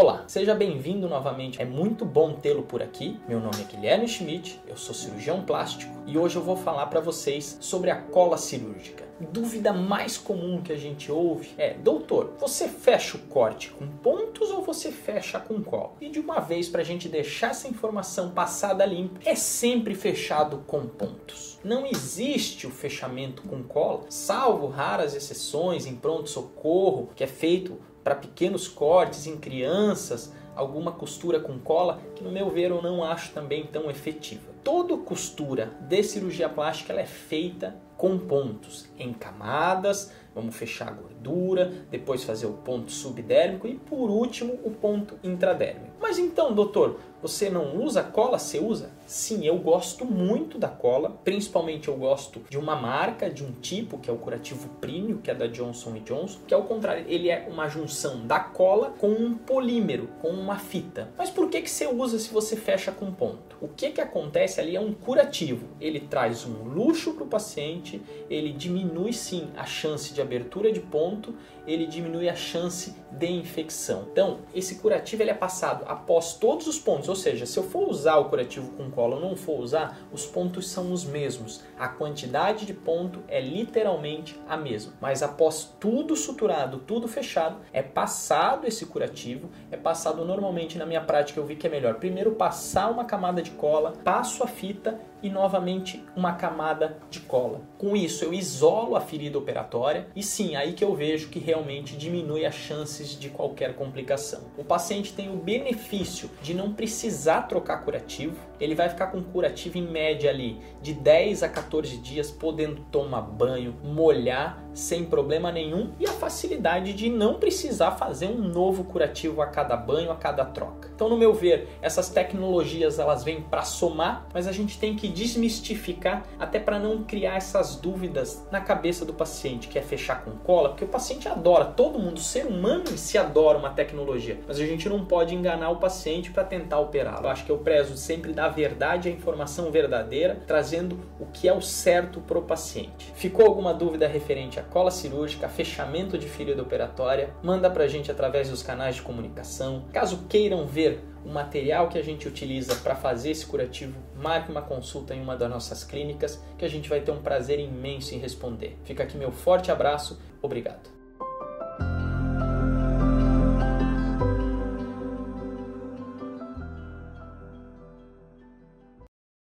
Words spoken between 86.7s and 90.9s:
tudo fechado, é passado esse curativo, é passado normalmente na